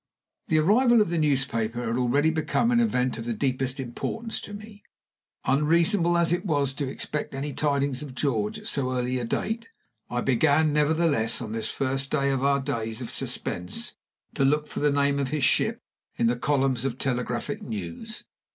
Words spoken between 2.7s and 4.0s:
an event of the deepest